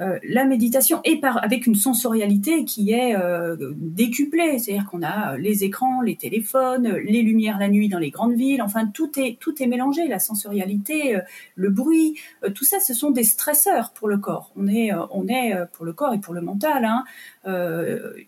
[0.00, 5.38] Euh, la méditation et par avec une sensorialité qui est euh, décuplée, c'est-à-dire qu'on a
[5.38, 9.38] les écrans, les téléphones, les lumières la nuit dans les grandes villes, enfin tout est
[9.40, 11.20] tout est mélangé, la sensorialité, euh,
[11.54, 12.18] le bruit,
[12.54, 14.52] tout ça, ce sont des stresseurs pour le corps.
[14.56, 17.04] On est on est pour le corps et pour le mental, hein,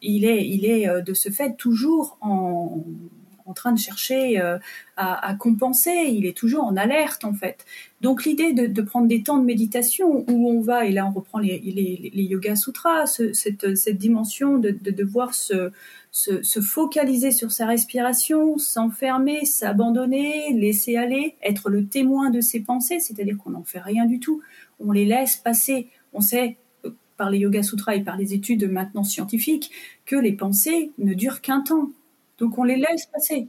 [0.01, 2.83] il est il est de ce fait toujours en
[3.49, 4.59] en train de chercher euh,
[4.97, 7.65] à, compenser, il est toujours en alerte en fait.
[8.01, 11.39] Donc l'idée de, prendre des temps de méditation où on va, et là on reprend
[11.39, 15.71] les, les, Yoga Sutras, cette, cette, dimension de, de devoir se,
[16.11, 23.01] se, focaliser sur sa respiration, s'enfermer, s'abandonner, laisser aller, être le témoin de ses pensées,
[23.01, 24.43] c'est-à-dire qu'on n'en fait rien du tout,
[24.81, 25.89] on les laisse passer.
[26.13, 29.71] On sait euh, par les Yoga Sutras et par les études maintenant scientifiques
[30.07, 31.91] que les pensées ne durent qu'un temps.
[32.39, 33.49] Donc on les laisse passer.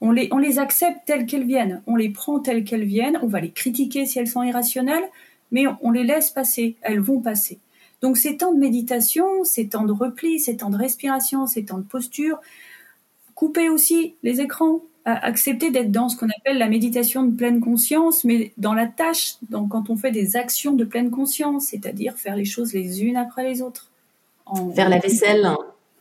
[0.00, 1.82] On les, on les accepte telles qu'elles viennent.
[1.86, 3.18] On les prend telles qu'elles viennent.
[3.22, 5.04] On va les critiquer si elles sont irrationnelles,
[5.50, 6.76] mais on, les laisse passer.
[6.82, 7.58] Elles vont passer.
[8.00, 11.78] Donc ces temps de méditation, ces temps de repli, ces temps de respiration, ces temps
[11.78, 12.40] de posture,
[13.34, 18.24] couper aussi les écrans, accepter d'être dans ce qu'on appelle la méditation de pleine conscience,
[18.24, 22.36] mais dans la tâche, donc quand on fait des actions de pleine conscience, c'est-à-dire faire
[22.36, 23.90] les choses les unes après les autres.
[24.74, 25.46] faire la vaisselle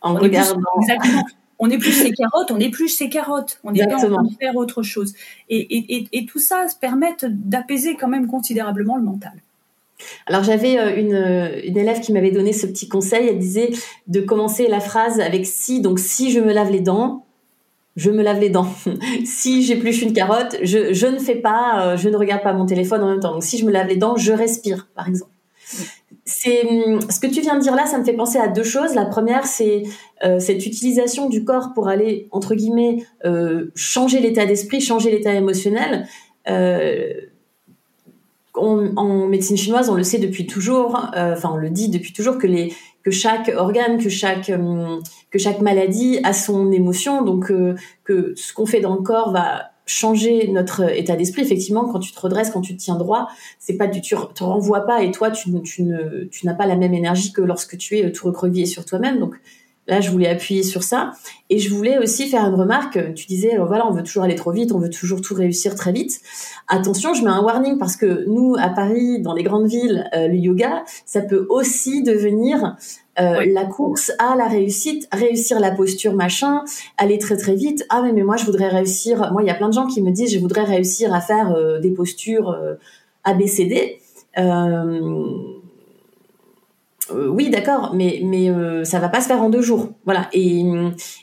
[0.01, 0.61] en regardant.
[0.81, 1.23] exactement
[1.59, 4.55] on épluche ses carottes, on épluche ses carottes, on est pas en train de faire
[4.55, 5.13] autre chose.
[5.49, 9.33] Et, tout ça permet d'apaiser quand même considérablement le mental.
[10.27, 13.71] Alors j'avais euh, une, une, élève qui m'avait donné ce petit conseil, elle disait
[14.07, 17.25] de commencer la phrase avec si, donc si je me lave les dents,
[17.97, 18.69] je me lave les dents.
[19.25, 22.65] si j'épluche une carotte, je, je, ne fais pas, euh, je ne regarde pas mon
[22.65, 23.33] téléphone en même temps.
[23.33, 25.31] Donc si je me lave les dents, je respire, par exemple
[26.29, 26.61] c'est
[27.09, 28.93] ce que tu viens de dire là, ça me fait penser à deux choses.
[28.93, 29.83] La première, c'est
[30.23, 35.33] euh, cette utilisation du corps pour aller entre guillemets euh, changer l'état d'esprit, changer l'état
[35.33, 36.07] émotionnel.
[38.55, 42.47] en médecine chinoise, on le sait depuis toujours, enfin on le dit depuis toujours que
[42.47, 44.51] les que chaque organe, que chaque
[45.31, 47.51] que chaque maladie a son émotion, donc
[48.03, 51.41] que ce qu'on fait dans le corps va changer notre état d'esprit.
[51.41, 54.43] Effectivement, quand tu te redresses, quand tu te tiens droit, c'est pas du, tu te
[54.43, 57.75] renvoies pas et toi, tu, tu ne, tu n'as pas la même énergie que lorsque
[57.77, 59.19] tu es tout recroquevillé sur toi-même.
[59.19, 59.35] Donc
[59.89, 61.11] là, je voulais appuyer sur ça
[61.49, 63.13] et je voulais aussi faire une remarque.
[63.15, 65.91] Tu disais, voilà, on veut toujours aller trop vite, on veut toujours tout réussir très
[65.91, 66.21] vite.
[66.67, 70.27] Attention, je mets un warning parce que nous, à Paris, dans les grandes villes, euh,
[70.27, 72.77] le yoga, ça peut aussi devenir
[73.19, 76.63] euh, la course à la réussite, réussir la posture, machin,
[76.97, 77.85] aller très très vite.
[77.89, 79.31] Ah mais, mais moi je voudrais réussir.
[79.33, 81.51] Moi il y a plein de gens qui me disent je voudrais réussir à faire
[81.51, 82.75] euh, des postures euh,
[83.25, 83.99] ABCD.
[84.37, 85.58] Euh,
[87.13, 90.29] oui, d'accord, mais mais euh, ça va pas se faire en deux jours, voilà.
[90.33, 90.63] Et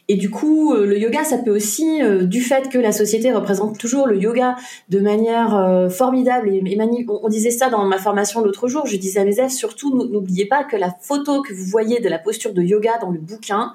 [0.08, 3.78] et du coup, euh, le yoga, ça peut aussi, du fait que la société représente
[3.78, 4.56] toujours le yoga
[4.88, 8.86] de manière formidable et, on, disait ça dans ma formation l'autre jour.
[8.86, 12.08] Je disais à mes élèves surtout, n'oubliez pas que la photo que vous voyez de
[12.08, 13.74] la posture de yoga dans le bouquin,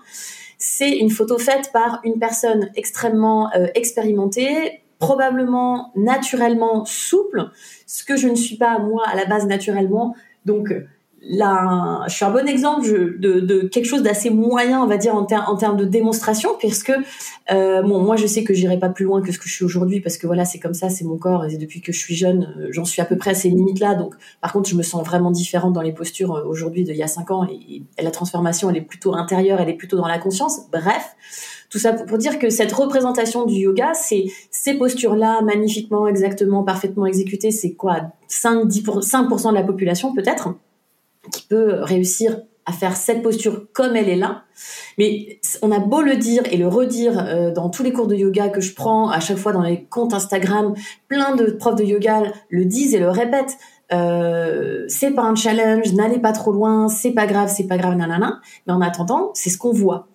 [0.57, 7.49] c'est une photo faite par une personne extrêmement expérimentée, probablement naturellement souple,
[7.87, 10.15] ce que je ne suis pas moi à la base naturellement.
[10.45, 10.73] Donc
[11.23, 12.87] là, je suis un bon exemple
[13.19, 16.93] de, quelque chose d'assez moyen, on va dire, en, termes de démonstration, puisque
[17.51, 19.65] euh, bon, moi, je sais que j'irai pas plus loin que ce que je suis
[19.65, 22.15] aujourd'hui, parce que voilà, c'est comme ça, c'est mon corps, et depuis que je suis
[22.15, 23.95] jeune, euh, j'en suis à peu près à ces limites-là.
[23.95, 27.03] Donc, par contre, je me sens vraiment différente dans les postures euh, aujourd'hui d'il y
[27.03, 30.17] a cinq ans, et, la transformation, elle est plutôt intérieure, elle est plutôt dans la
[30.17, 30.61] conscience.
[30.71, 31.15] Bref,
[31.69, 37.05] tout ça pour, dire que cette représentation du yoga, c'est ces postures-là, magnifiquement, exactement, parfaitement
[37.05, 40.49] exécutées, c'est quoi 5, 10 5% de la population peut-être?
[41.31, 44.43] Qui peut réussir à faire cette posture comme elle est là.
[44.97, 48.15] Mais on a beau le dire et le redire euh, dans tous les cours de
[48.15, 50.73] yoga que je prends, à chaque fois dans les comptes Instagram,
[51.07, 53.57] plein de profs de yoga le disent et le répètent.
[53.91, 57.95] Euh, c'est pas un challenge, n'allez pas trop loin, c'est pas grave, c'est pas grave,
[57.95, 58.39] nanana.
[58.67, 60.07] Mais en attendant, c'est ce qu'on voit.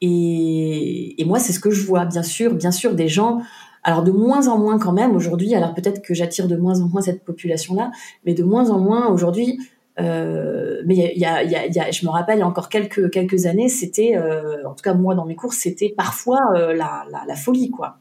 [0.00, 3.42] Et, et moi, c'est ce que je vois, bien sûr, bien sûr, des gens
[3.84, 6.88] alors de moins en moins quand même aujourd'hui, alors peut-être que j'attire de moins en
[6.88, 7.90] moins cette population-là,
[8.26, 9.58] mais de moins en moins aujourd'hui,
[10.00, 12.46] euh, mais il y a, y, a, y a, je me rappelle, il y a
[12.46, 16.52] encore quelques quelques années, c'était, euh, en tout cas moi dans mes cours, c'était parfois
[16.54, 17.98] euh, la, la, la, folie, quoi.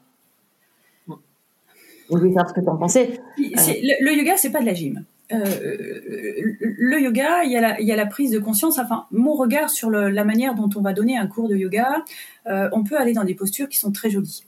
[1.08, 3.20] Je voulais savoir ce que tu en pensais.
[3.38, 5.04] Le, le, yoga, c'est pas de la gym.
[5.30, 8.80] le yoga, il y, a la, il y a la prise de conscience.
[8.80, 12.04] Enfin, mon regard sur le, la manière dont on va donner un cours de yoga,
[12.46, 14.44] on peut aller dans des postures qui sont très jolies.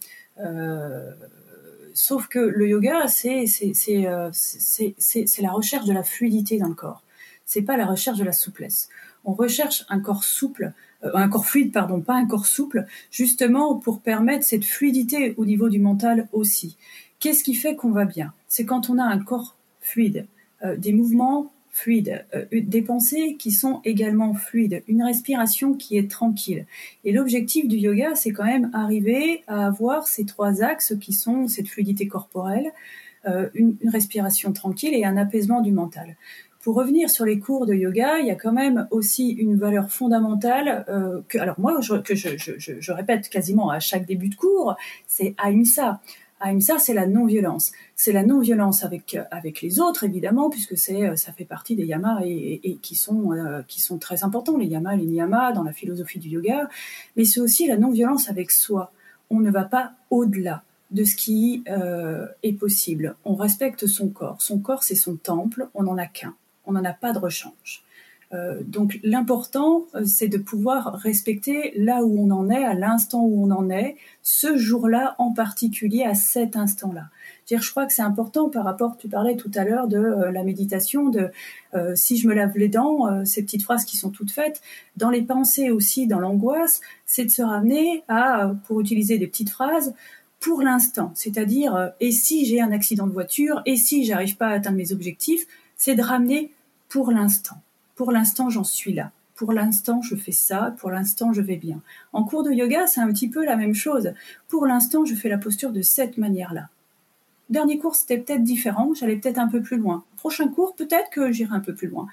[1.93, 4.03] sauf que le yoga, c'est c'est
[5.41, 7.03] la recherche de la fluidité dans le corps
[7.49, 8.89] c'est pas la recherche de la souplesse.
[9.25, 10.71] On recherche un corps souple,
[11.03, 15.45] euh, un corps fluide, pardon, pas un corps souple, justement pour permettre cette fluidité au
[15.45, 16.77] niveau du mental aussi.
[17.19, 18.33] Qu'est-ce qui fait qu'on va bien?
[18.47, 20.27] C'est quand on a un corps fluide,
[20.63, 26.09] euh, des mouvements fluides, euh, des pensées qui sont également fluides, une respiration qui est
[26.09, 26.67] tranquille.
[27.03, 31.47] Et l'objectif du yoga, c'est quand même arriver à avoir ces trois axes qui sont
[31.47, 32.71] cette fluidité corporelle,
[33.53, 36.15] une, respiration tranquille et un apaisement du mental
[36.69, 39.89] pour revenir sur les cours de yoga, il y a quand même aussi une valeur
[39.89, 44.75] fondamentale euh, que, alors moi, je, que je, répète quasiment à chaque début de cours,
[45.07, 45.99] c'est Ahimsa.
[46.39, 47.71] Ahimsa, c'est la non-violence.
[47.95, 52.21] C'est la non-violence avec avec les autres, évidemment, puisque c'est ça fait partie des yamas
[52.23, 56.19] et, qui sont euh, qui sont très importants, les yamas, les niyamas dans la philosophie
[56.19, 56.69] du yoga.
[57.17, 58.91] Mais c'est aussi la non-violence avec soi.
[59.31, 63.15] On ne va pas au-delà de ce qui euh, est possible.
[63.25, 64.39] On respecte son corps.
[64.43, 65.67] Son corps, c'est son temple.
[65.73, 66.35] On n'en a qu'un
[66.69, 67.83] on n'en a pas de rechange.
[68.31, 73.23] Euh, donc l'important, euh, c'est de pouvoir respecter là où on en est, à l'instant
[73.23, 77.05] où on en est, ce jour-là en particulier, à cet instant-là.
[77.51, 80.43] Je crois que c'est important par rapport, tu parlais tout à l'heure de euh, la
[80.43, 81.31] méditation, de
[81.93, 84.59] si je me lave les dents, ces petites phrases qui sont toutes faites,
[84.97, 89.51] dans les pensées aussi, dans l'angoisse, c'est de se ramener à, pour utiliser des petites
[89.51, 89.93] phrases,
[90.39, 94.53] pour l'instant, c'est-à-dire et si j'ai un accident de voiture, et si j'arrive pas à
[94.53, 96.51] atteindre mes objectifs, c'est de ramener
[96.89, 97.61] pour l'instant.
[97.95, 99.11] Pour l'instant, j'en suis là.
[99.35, 100.75] Pour l'instant, je fais ça.
[100.79, 101.81] Pour l'instant, je vais bien.
[102.11, 104.13] En cours de yoga, c'est un petit peu la même chose.
[104.49, 106.67] Pour l'instant, je fais la posture de cette manière-là.
[107.49, 110.03] Dernier cours, c'était peut-être différent, j'allais peut-être un peu plus loin.
[110.17, 112.07] Prochain cours, peut-être que j'irai un peu plus loin.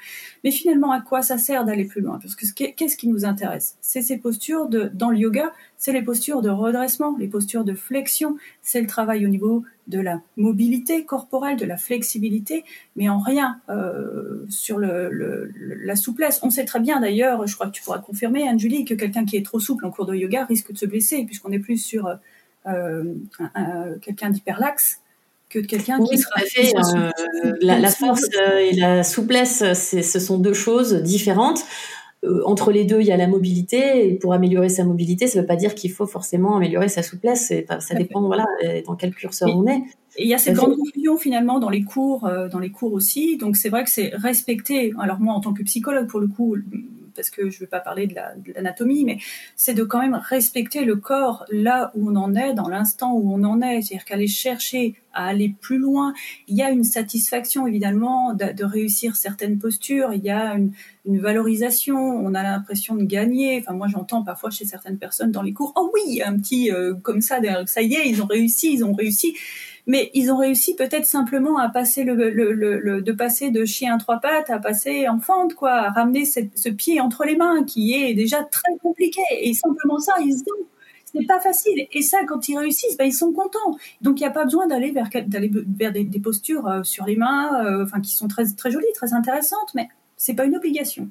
[0.45, 2.19] Mais finalement, à quoi ça sert d'aller plus loin?
[2.23, 3.77] Parce que qu'est-ce qui nous intéresse?
[3.83, 7.75] C'est ces postures de, dans le yoga, c'est les postures de redressement, les postures de
[7.75, 12.65] flexion, c'est le travail au niveau de la mobilité corporelle, de la flexibilité,
[12.97, 16.41] mais en rien euh, sur la souplesse.
[16.43, 19.37] On sait très bien d'ailleurs, je crois que tu pourras confirmer, Anne-Julie, que quelqu'un qui
[19.37, 22.09] est trop souple en cours de yoga risque de se blesser, puisqu'on est plus sur
[22.67, 23.15] euh,
[24.01, 25.03] quelqu'un d'hyperlaxe
[25.49, 26.73] que de quelqu'un qui sera fait.
[27.61, 28.29] la, la, force
[28.61, 31.65] et la souplesse, ce sont deux choses différentes.
[32.27, 34.09] Euh, entre les deux, il y a la mobilité.
[34.09, 37.03] Et pour améliorer sa mobilité, ça ne veut pas dire qu'il faut forcément améliorer sa
[37.03, 37.53] souplesse.
[37.81, 39.83] ça dépend, voilà, euh, dans quel curseur on est.
[40.19, 42.93] Et il y a cette grande confusion finalement dans les cours, euh, dans les cours
[42.93, 43.37] aussi.
[43.37, 44.93] Donc c'est vrai que c'est respecter.
[44.99, 46.57] Alors moi, en tant que psychologue, pour le coup,
[47.17, 48.15] parce que je ne veux pas parler de
[48.55, 49.19] l'anatomie, mais
[49.57, 53.33] c'est de quand même respecter le corps là où on en est, dans l'instant où
[53.33, 53.83] on en est.
[53.83, 56.13] C'est-à-dire qu'aller chercher à aller plus loin,
[56.47, 60.73] il y a une satisfaction évidemment de, réussir certaines postures, il y a une,
[61.07, 63.61] valorisation, on a l'impression de gagner.
[63.61, 66.95] Enfin moi j'entends parfois chez certaines personnes dans les cours, oh oui, un petit euh,
[66.95, 69.35] comme ça, ça y est, ils ont réussi, ils ont réussi
[69.87, 73.95] mais ils ont réussi peut-être simplement à passer le, le, le, de passer de chien
[73.95, 77.65] à trois pattes à passer en fente, quoi, à ramener ce pied entre les mains
[77.65, 79.21] qui est déjà très compliqué.
[79.41, 80.67] Et simplement ça, ils se disent,
[81.05, 81.87] c'est pas facile.
[81.93, 83.79] Et ça, quand ils réussissent, ben, ils sont contents.
[84.03, 87.17] Donc il n'y a pas besoin d'aller vers, vers des, des postures euh, sur les
[87.17, 91.09] mains, euh, enfin qui sont très très jolies, très intéressantes, mais c'est pas une obligation.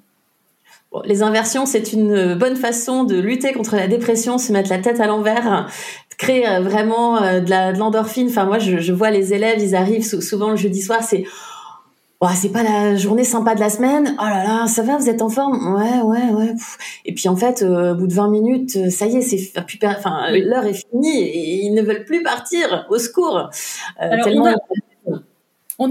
[1.04, 5.00] les inversions, c'est une bonne façon de lutter contre la dépression, se mettre la tête
[5.00, 5.70] à l'envers,
[6.18, 8.28] créer euh, vraiment euh, de l'endorphine.
[8.28, 11.24] enfin, moi, je, vois les élèves, ils arrivent souvent le jeudi soir, c'est
[12.22, 14.16] oh, c'est pas la journée sympa de la semaine.
[14.20, 15.76] Oh là là, ça va, vous êtes en forme?
[15.76, 16.54] Ouais, ouais, ouais.
[17.06, 19.54] Et puis en fait, euh, au bout de 20 minutes, ça y est, c'est
[19.86, 22.86] enfin l'heure est finie et ils ne veulent plus partir.
[22.90, 23.50] Au secours.
[24.00, 24.76] tellement on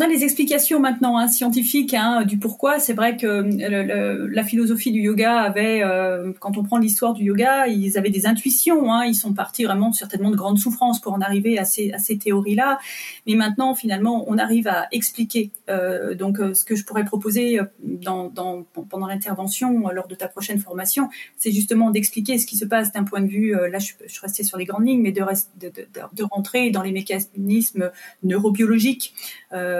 [0.01, 2.79] a les explications maintenant hein, scientifiques hein, du pourquoi.
[2.79, 7.25] C'est vrai que euh, la philosophie du yoga avait, euh, quand on prend l'histoire du
[7.25, 8.91] yoga, ils avaient des intuitions.
[8.91, 11.99] Hein, ils sont partis vraiment certainement de grandes souffrances pour en arriver à ces, à
[11.99, 12.79] ces théories-là.
[13.27, 15.51] Mais maintenant, finalement, on arrive à expliquer.
[15.69, 20.61] Euh, donc, ce que je pourrais proposer dans, dans, pendant l'intervention lors de ta prochaine
[20.61, 23.55] formation, c'est justement d'expliquer ce qui se passe d'un point de vue.
[23.71, 25.21] là, je, je suis restée sur les grandes lignes, mais de,
[25.61, 27.91] de, de, de rentrer dans les mécanismes
[28.23, 29.15] neurobiologiques.
[29.53, 29.74] Euh,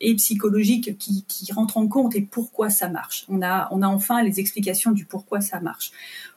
[0.00, 3.24] et psychologique qui, qui rentrent en compte et pourquoi ça marche.
[3.28, 5.92] On a, on a enfin les explications du pourquoi ça marche.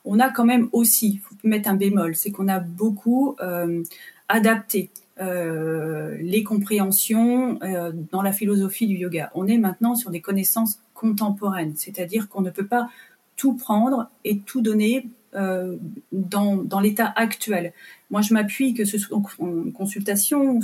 [0.06, 3.84] On a quand même aussi, faut mettre un bémol, c'est qu'on a beaucoup euh,
[4.30, 9.32] adapté euh, les compréhensions euh, dans la philosophie du yoga.
[9.36, 12.90] On est maintenant sur des connaissances contemporaines, c'est-à-dire qu'on ne peut pas
[13.36, 15.78] tout prendre et tout donner euh,
[16.12, 17.72] dans, l'état actuel.
[18.10, 20.60] Moi, je m'appuie, que ce soit en consultation,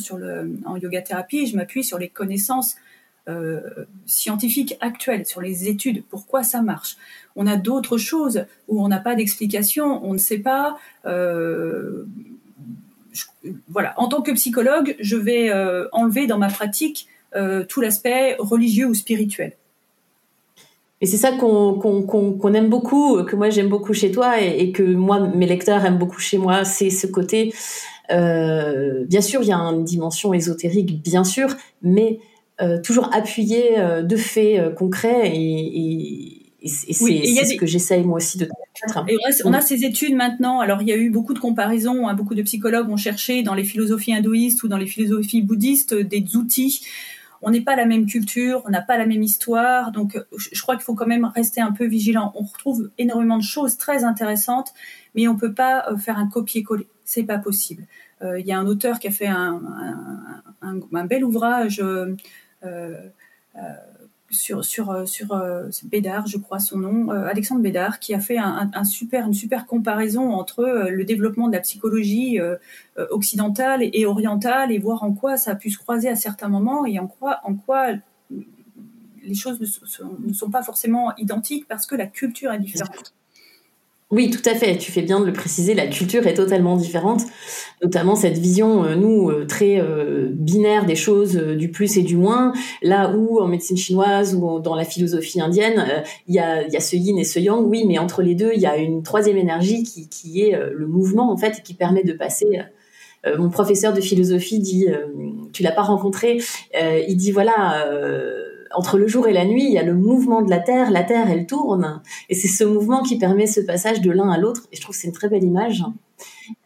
[0.66, 2.76] en yoga thérapie, je m'appuie sur les connaissances
[3.30, 3.62] euh,
[4.06, 6.98] scientifiques actuelles, sur les études, pourquoi ça marche.
[7.38, 10.78] On a d'autres choses où on n'a pas d'explication, on ne sait pas.
[11.06, 12.06] Euh,
[13.70, 15.52] voilà, en tant que psychologue, je vais
[15.94, 17.08] enlever dans ma pratique
[17.70, 19.54] tout l'aspect religieux ou spirituel.
[21.00, 25.20] Et c'est ça qu'on aime beaucoup, que moi j'aime beaucoup chez toi et, que moi
[25.20, 27.54] mes lecteurs aiment beaucoup chez moi, c'est ce côté.
[28.12, 31.50] Euh, bien sûr, il y a une dimension ésotérique, bien sûr,
[31.84, 32.20] mais
[32.62, 38.40] euh, toujours appuyé euh, de faits concrets et, et c'est ce que j'essaye moi aussi
[38.40, 38.50] de
[39.08, 40.60] et on a ces études maintenant.
[40.60, 42.08] Alors il y a eu beaucoup de comparaisons.
[42.08, 45.94] Hein, beaucoup de psychologues ont cherché dans les philosophies hindouistes ou dans les philosophies bouddhistes
[45.94, 46.82] des outils
[47.42, 50.76] on n'est pas la même culture, on n'a pas la même histoire, donc je crois
[50.76, 52.32] qu'il faut quand même rester un peu vigilant.
[52.36, 54.74] On retrouve énormément de choses très intéressantes,
[55.16, 57.84] mais on peut pas euh, faire un copier-coller, c'est pas possible.
[58.22, 59.62] Euh, il y a un auteur qui a fait un,
[61.06, 61.82] bel ouvrage.
[61.82, 62.16] Euh,
[64.30, 68.20] sur sur euh, sur euh, Bédard, je crois son nom, euh, Alexandre Bédard, qui a
[68.20, 72.40] fait un, un, super une super comparaison entre le développement de la psychologie
[73.10, 76.86] occidentale et orientale et voir en quoi ça a pu se croiser à certains moments
[76.86, 77.94] et en quoi en quoi
[79.24, 83.14] les choses ne sont pas forcément identiques parce que la culture est différente.
[84.10, 84.78] Oui, tout à fait.
[84.78, 85.74] Tu fais bien de le préciser.
[85.74, 87.24] La culture est totalement différente,
[87.84, 92.16] notamment cette vision, euh, nous, euh, très euh, binaire des choses, du plus et du
[92.16, 92.54] moins.
[92.82, 96.80] Là où en médecine chinoise ou dans la philosophie indienne, il y, a, y a
[96.80, 99.38] ce yin et ce yang, oui, mais entre les deux, il y a une troisième
[99.38, 102.46] énergie qui, qui est le mouvement, en fait, et qui permet de passer.
[103.38, 104.88] mon professeur de philosophie dit,
[105.52, 106.40] tu l'as pas rencontré,
[106.74, 107.86] il dit voilà
[108.76, 110.92] entre le jour et la nuit, il y a le mouvement de la Terre.
[110.92, 112.02] La Terre, elle tourne.
[112.30, 114.68] Et c'est ce mouvement qui permet ce passage de l'un à l'autre.
[114.72, 115.84] Et je trouve que c'est une très belle image.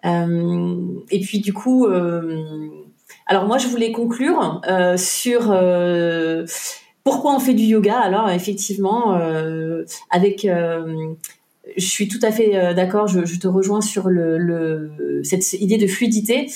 [0.06, 0.76] Euh,
[1.10, 2.70] et puis, du coup, euh,
[3.28, 5.54] alors moi, je voulais conclure euh, sur
[7.04, 7.98] pourquoi on fait du yoga?
[8.00, 9.14] Alors, effectivement,
[10.10, 10.48] avec
[11.78, 13.08] je suis tout à fait d'accord.
[13.08, 16.48] Je, te rejoins sur le, cette idée de fluidité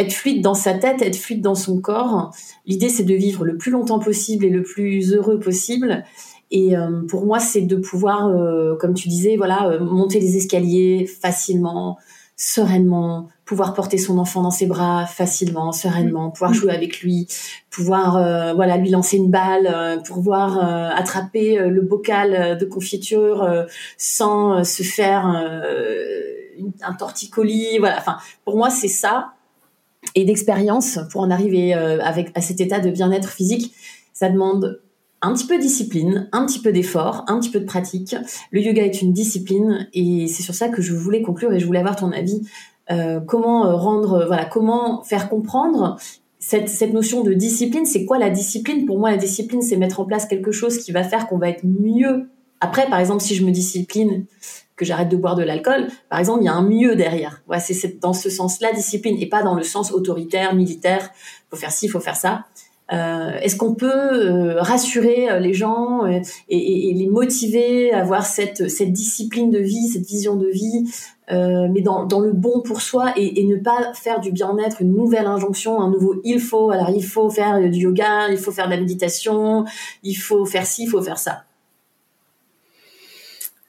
[0.00, 2.32] être fluide dans sa tête, être fluide dans son corps.
[2.66, 6.04] L'idée, c'est de vivre le plus longtemps possible et le plus heureux possible.
[6.50, 10.36] Et euh, pour moi, c'est de pouvoir, euh, comme tu disais, voilà, euh, monter les
[10.36, 11.96] escaliers facilement,
[12.36, 17.28] sereinement, pouvoir porter son enfant dans ses bras facilement, sereinement, pouvoir jouer avec lui,
[17.70, 20.58] pouvoir voilà lui lancer une balle, pouvoir
[20.96, 23.66] attraper le bocal de confiture
[23.98, 25.26] sans se faire
[26.80, 27.78] un torticolis.
[27.78, 28.16] Voilà, enfin
[28.46, 29.34] pour moi c'est ça
[30.14, 33.74] et d'expérience pour en arriver avec à cet état de bien-être physique.
[34.12, 34.80] Ça demande
[35.22, 38.16] un petit peu de discipline, un petit peu d'effort, un petit peu de pratique.
[38.50, 41.66] Le yoga est une discipline et c'est sur ça que je voulais conclure et je
[41.66, 42.42] voulais avoir ton avis.
[42.90, 45.96] Euh, comment euh, rendre, euh, voilà, comment faire comprendre
[46.38, 47.86] cette, cette notion de discipline.
[47.86, 48.86] C'est quoi la discipline?
[48.86, 51.50] Pour moi, la discipline, c'est mettre en place quelque chose qui va faire qu'on va
[51.50, 52.28] être mieux.
[52.60, 54.26] Après, par exemple, si je me discipline,
[54.80, 57.42] que j'arrête de boire de l'alcool, par exemple, il y a un mieux derrière.
[57.48, 61.10] Ouais, c'est dans ce sens-là discipline et pas dans le sens autoritaire, militaire.
[61.50, 62.46] Faut faire ci, faut faire ça.
[62.92, 68.68] Euh, est-ce qu'on peut euh, rassurer euh, les gens et, les motiver à avoir cette,
[68.68, 70.90] cette discipline de vie, cette vision de vie,
[71.30, 75.26] mais dans, dans, le bon pour soi et, ne pas faire du bien-être une nouvelle
[75.26, 76.72] injonction, un nouveau il faut.
[76.72, 79.64] Alors il faut faire du yoga, il faut faire de la méditation,
[80.02, 81.44] il faut faire ci, il faut faire ça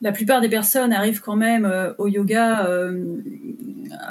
[0.01, 3.17] la plupart des personnes arrivent quand même euh, au yoga, euh,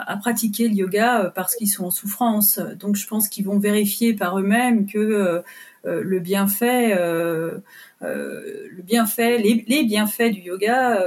[0.07, 2.61] à pratiquer le yoga euh, parce qu'ils sont en souffrance.
[2.79, 5.43] Donc je pense qu'ils vont vérifier par eux-mêmes que
[5.85, 11.03] le bienfait, le bienfait, les, les, bienfaits du yoga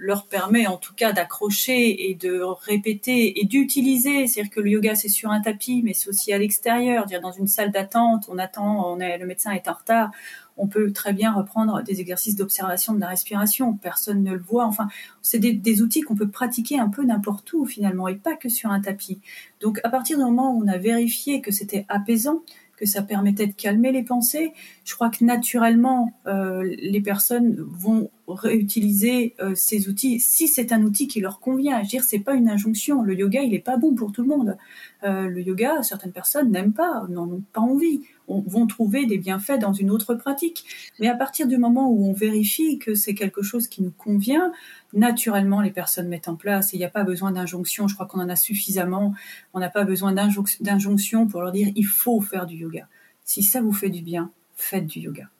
[0.00, 4.26] leur permet en tout cas d'accrocher et de répéter et d'utiliser.
[4.26, 7.04] C'est-à-dire que le yoga c'est sur un tapis, mais c'est aussi à l'extérieur.
[7.04, 10.10] Dire dans une salle d'attente, on attend, on est, le médecin est en retard
[10.58, 13.74] on peut très bien reprendre des exercices d'observation de la respiration.
[13.74, 14.66] Personne ne le voit.
[14.66, 14.88] Enfin,
[15.22, 18.70] c'est des, outils qu'on peut pratiquer un peu n'importe où finalement et pas que sur
[18.70, 19.20] un tapis.
[19.60, 22.42] Donc, à partir du moment où on a vérifié que c'était apaisant,
[22.76, 24.52] que ça permettait de calmer les pensées,
[24.84, 30.82] je crois que naturellement, euh, les personnes vont réutiliser euh, ces outils si c'est un
[30.82, 31.78] outil qui leur convient.
[31.78, 33.02] Je veux dire, c'est pas une injonction.
[33.02, 34.56] Le yoga, il est pas bon pour tout le monde.
[35.04, 39.18] Euh, le yoga, certaines personnes n'aiment pas, n'en ont pas envie, on, vont trouver des
[39.18, 40.64] bienfaits dans une autre pratique.
[41.00, 44.52] Mais à partir du moment où on vérifie que c'est quelque chose qui nous convient,
[44.92, 46.72] naturellement les personnes mettent en place.
[46.72, 47.88] Il n'y a pas besoin d'injonction.
[47.88, 49.14] Je crois qu'on en a suffisamment.
[49.54, 52.88] On n'a pas besoin d'injonction pour leur dire il faut faire du yoga.
[53.24, 55.30] Si ça vous fait du bien, faites du yoga.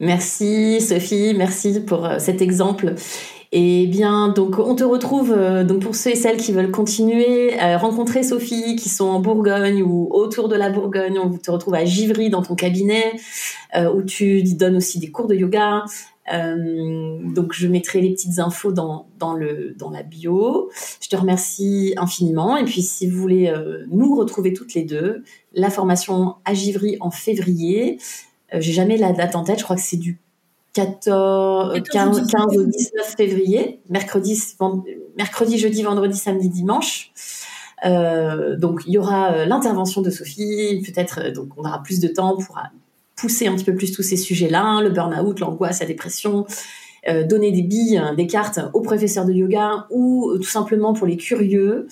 [0.00, 2.94] Merci Sophie, merci pour euh, cet exemple.
[3.52, 7.56] Et bien, donc, on te retrouve, euh, donc, pour ceux et celles qui veulent continuer,
[7.60, 11.20] à rencontrer Sophie, qui sont en Bourgogne ou autour de la Bourgogne.
[11.20, 13.14] On te retrouve à Givry, dans ton cabinet,
[13.76, 15.84] euh, où tu donnes aussi des cours de yoga.
[16.26, 20.70] donc, je mettrai les petites infos dans, dans, le, dans la bio.
[21.00, 22.56] Je te remercie infiniment.
[22.56, 23.54] Et puis, si vous voulez
[23.92, 25.22] nous retrouver toutes les deux,
[25.52, 27.98] la formation à Givry en février.
[28.54, 30.20] Euh, j'ai jamais la date en tête, je crois que c'est du
[30.74, 34.40] 14, 15, 15 au 19 février, mercredi,
[35.16, 37.12] mercredi, jeudi, vendredi, samedi, dimanche.
[37.84, 42.08] Euh, donc il y aura euh, l'intervention de Sophie, peut-être donc on aura plus de
[42.08, 42.58] temps pour
[43.14, 46.46] pousser un petit peu plus tous ces sujets-là, le burn-out, l'angoisse, la dépression,
[47.28, 51.86] donner des billes, des cartes aux professeurs de yoga ou tout simplement pour les curieux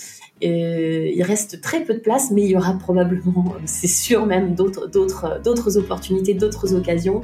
[0.44, 4.54] euh, il reste très peu de place, mais il y aura probablement, c'est sûr même,
[4.54, 7.20] d'autres, opportunités, d'autres occasions,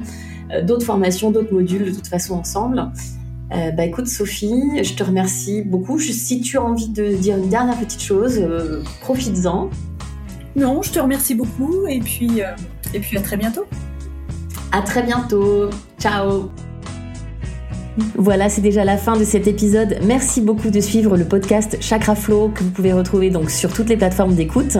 [0.51, 2.91] euh, d'autres formations, d'autres modules de toute façon ensemble.
[3.51, 5.99] Euh, bah écoute Sophie, je te remercie beaucoup.
[5.99, 8.39] si tu as envie de dire une dernière petite chose,
[9.01, 9.69] profites-en.
[10.55, 12.41] Non, je te remercie beaucoup et puis,
[12.93, 13.65] et puis à très bientôt.
[14.71, 15.69] À très bientôt.
[15.99, 16.49] Ciao.
[18.15, 19.97] Voilà, c'est déjà la fin de cet épisode.
[20.05, 23.89] Merci beaucoup de suivre le podcast Chakra Flow que vous pouvez retrouver donc sur toutes
[23.89, 24.77] les plateformes d'écoute.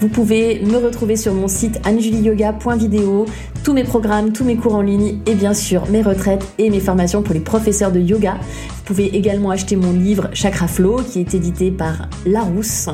[0.00, 3.26] Vous pouvez me retrouver sur mon site anjulioga.video,
[3.64, 6.80] tous mes programmes, tous mes cours en ligne et bien sûr mes retraites et mes
[6.80, 8.38] formations pour les professeurs de yoga.
[8.40, 12.88] Vous pouvez également acheter mon livre Chakra Flow qui est édité par Larousse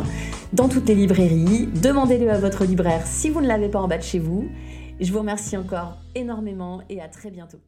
[0.52, 1.68] dans toutes les librairies.
[1.82, 4.48] Demandez-le à votre libraire si vous ne l'avez pas en bas de chez vous.
[5.00, 7.58] Je vous remercie encore énormément et à très bientôt.